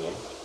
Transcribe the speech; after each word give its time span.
opinion 0.00 0.39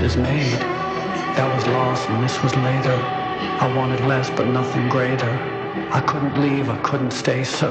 is 0.00 0.16
made. 0.16 0.52
That 1.36 1.52
was 1.54 1.66
lost 1.68 2.08
and 2.08 2.22
this 2.22 2.42
was 2.42 2.54
later. 2.56 2.94
I 3.60 3.72
wanted 3.76 4.00
less 4.06 4.30
but 4.30 4.46
nothing 4.46 4.88
greater. 4.88 5.30
I 5.90 6.00
couldn't 6.00 6.40
leave, 6.40 6.70
I 6.70 6.76
couldn't 6.78 7.12
stay 7.12 7.42
so, 7.44 7.70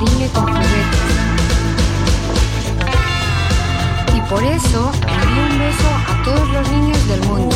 Y 0.00 0.28
con. 0.28 0.48
Y 4.14 4.20
por 4.28 4.44
eso 4.44 4.92
envío 5.08 5.42
un 5.50 5.58
beso 5.58 5.88
a 6.06 6.22
todos 6.24 6.48
los 6.50 6.70
niños 6.70 7.08
del 7.08 7.20
mundo. 7.26 7.47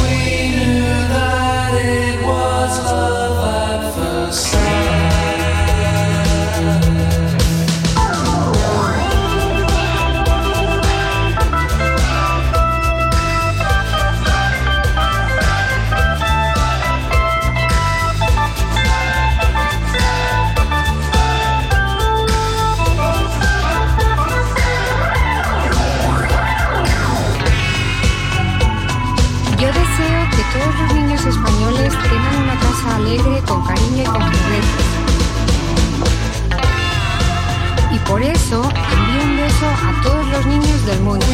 envío 38.61 39.23
un 39.25 39.37
beso 39.37 39.67
a 39.67 40.03
todos 40.03 40.27
los 40.27 40.47
niños 40.47 40.87
del 40.87 41.01
mundo. 41.01 41.27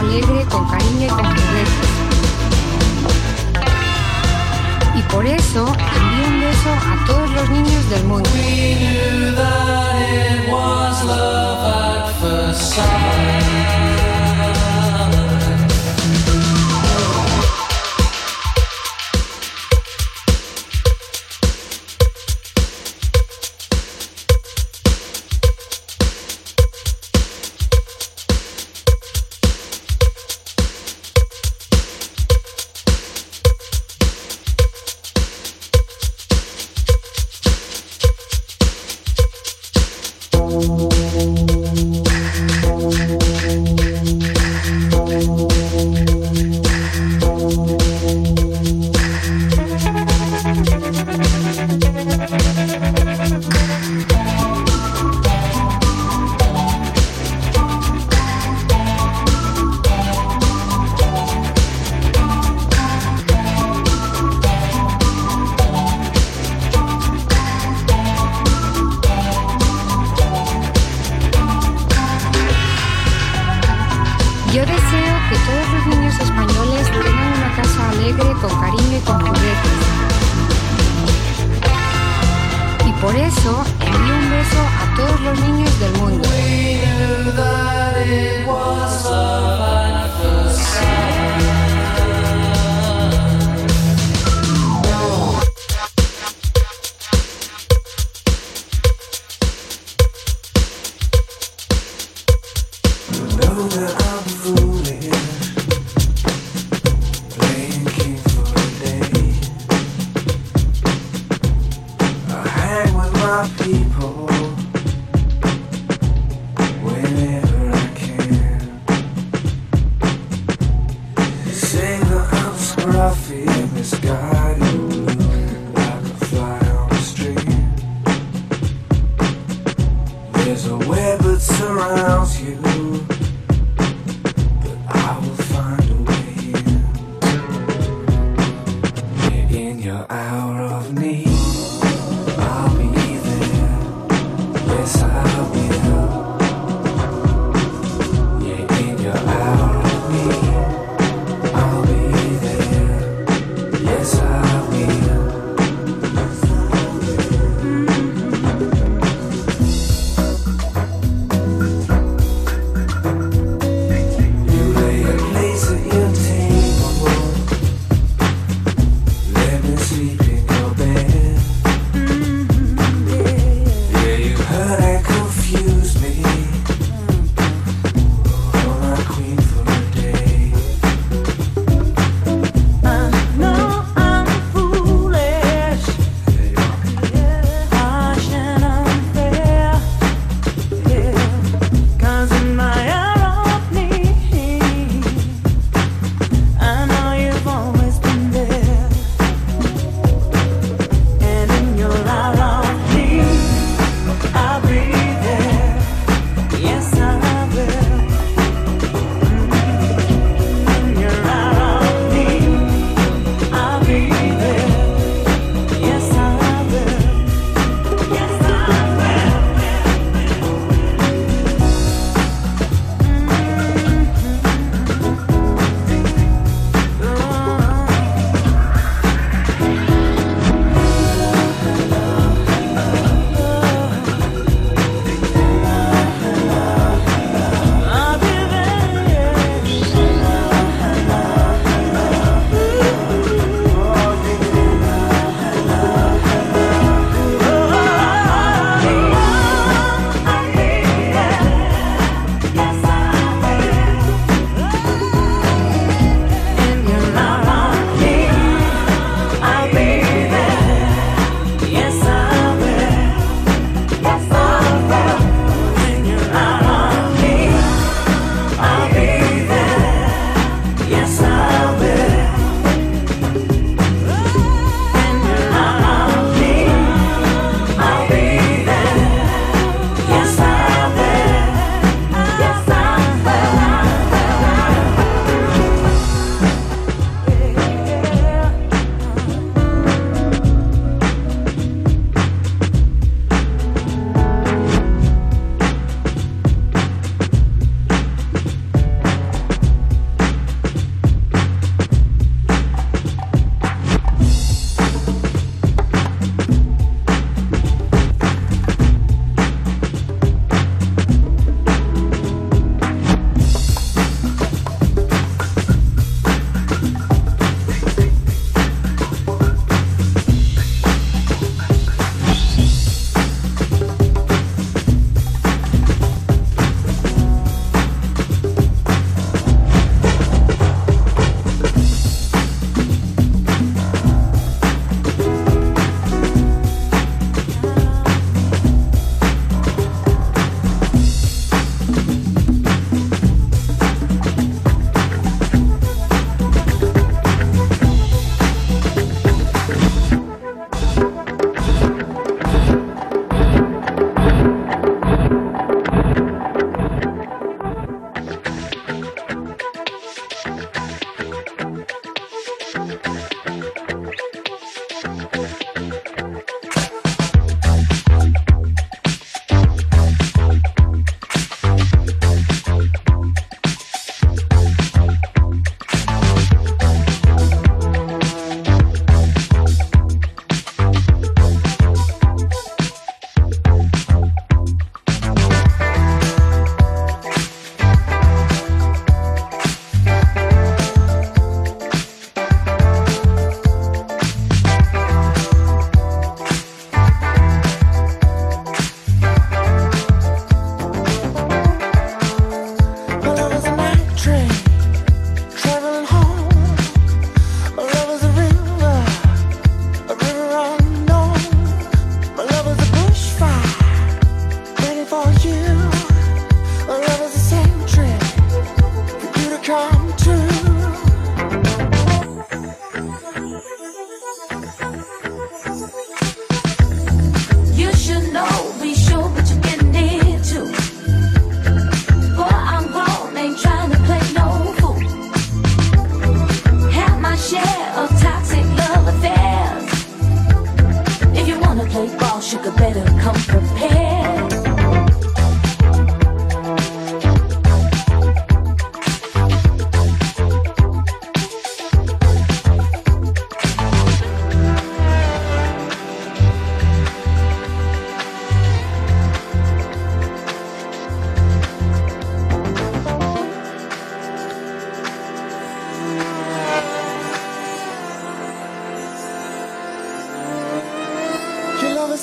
alegre, 0.00 0.44
con 0.50 0.66
cariño 0.68 1.06
y 1.06 1.08
con 1.08 1.24
juguetes. 1.24 1.90
Y 4.96 5.02
por 5.12 5.26
eso 5.26 5.66
envío 5.68 6.26
un 6.26 6.40
beso 6.40 6.70
a 6.72 7.04
todos 7.06 7.30
los 7.30 7.50
niños 7.50 7.90
del 7.90 8.04
mundo. 8.04 8.30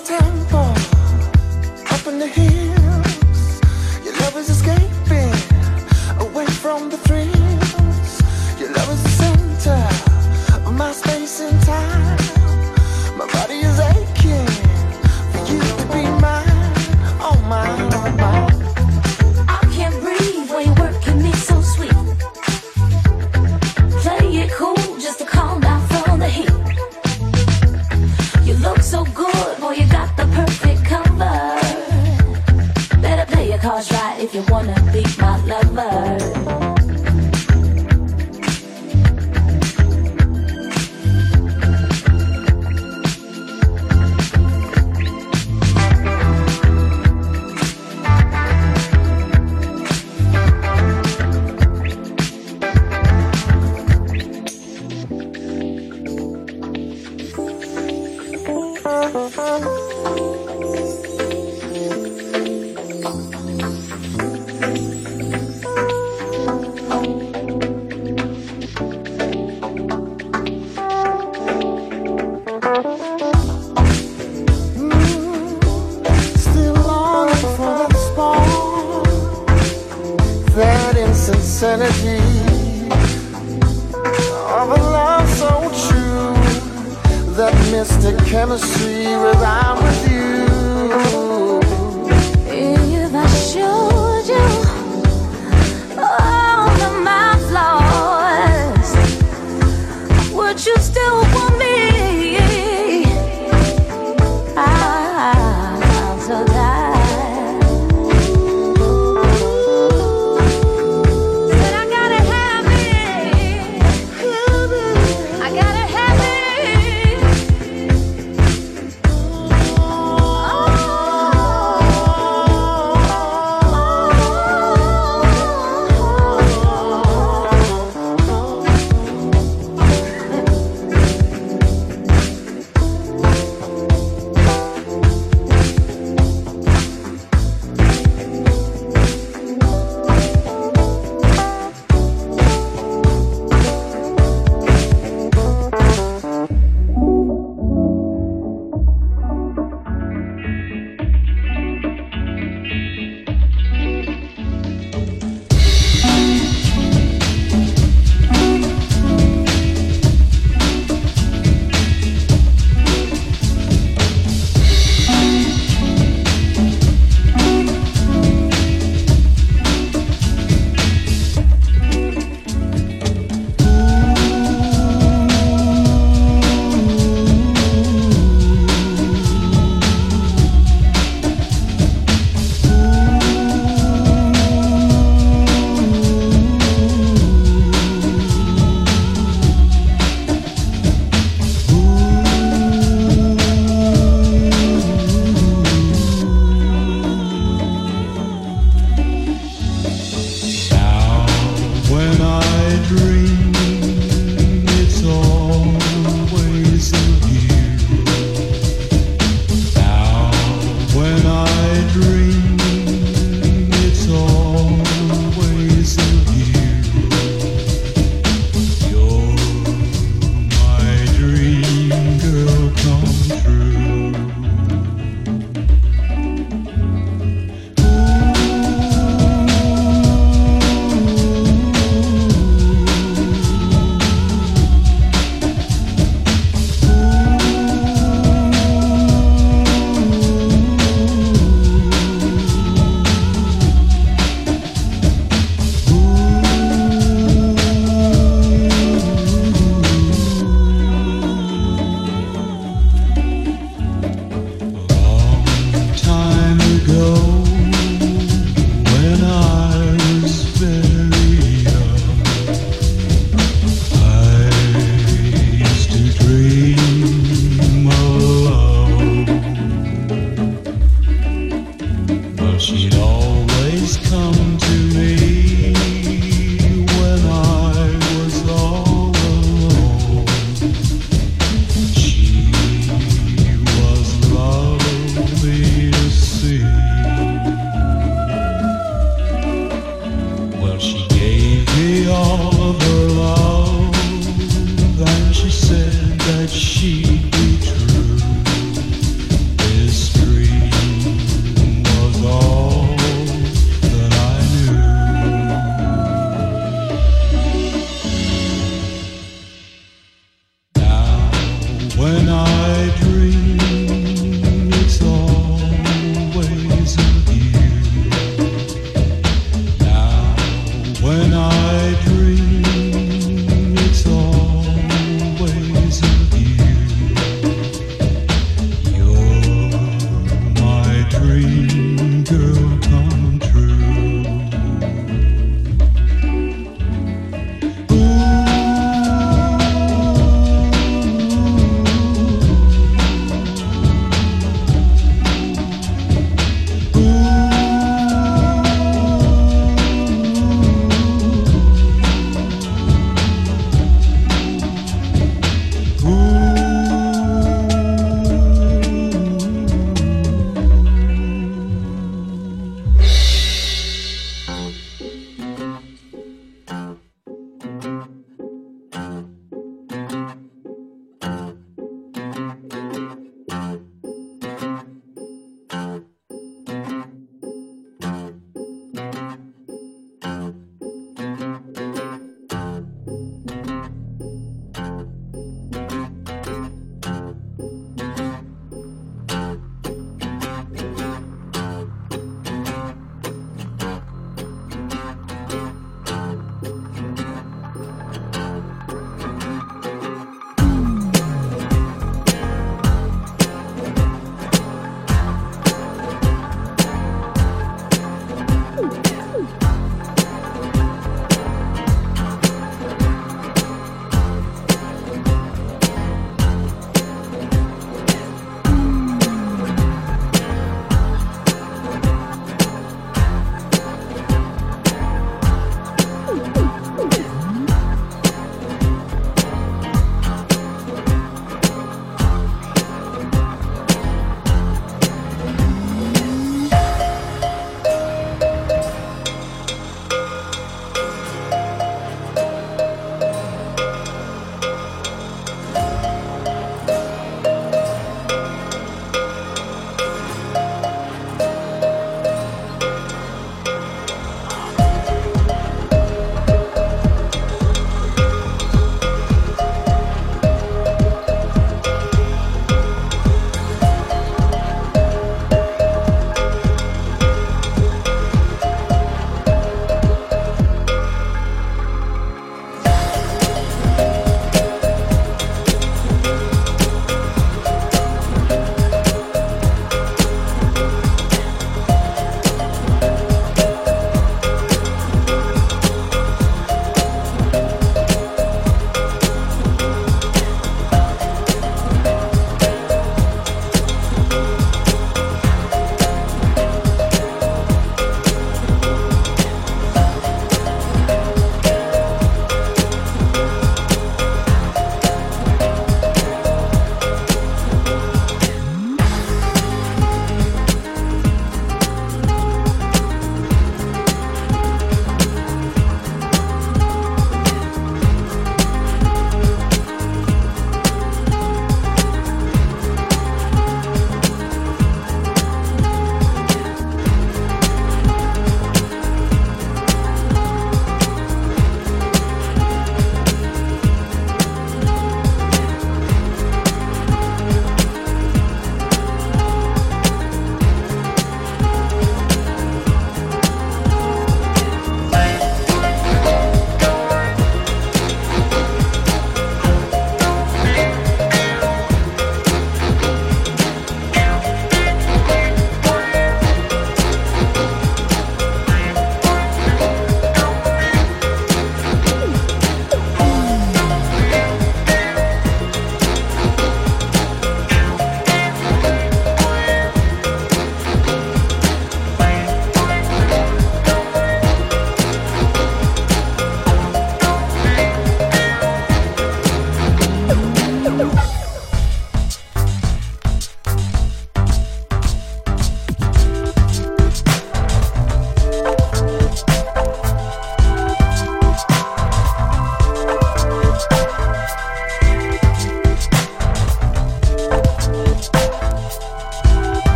the 0.00 0.06
time 0.06 0.39